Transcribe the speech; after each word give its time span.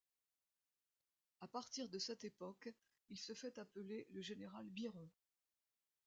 À 1.41 1.47
partir 1.47 1.87
de 1.87 1.99
cette 1.99 2.23
époque, 2.23 2.69
il 3.11 3.19
se 3.19 3.33
fait 3.33 3.59
appeler 3.59 4.07
le 4.09 4.19
général 4.19 4.67
Biron. 4.71 5.07